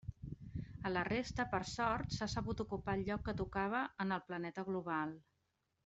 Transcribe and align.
A 0.89 0.91
la 0.93 1.03
resta, 1.07 1.45
per 1.51 1.59
sort, 1.73 2.15
s'ha 2.17 2.29
sabut 2.35 2.65
ocupar 2.65 2.97
el 3.01 3.05
lloc 3.11 3.25
que 3.29 3.39
tocava 3.45 3.83
en 4.07 4.17
el 4.19 4.25
planeta 4.31 4.69
global. 4.73 5.15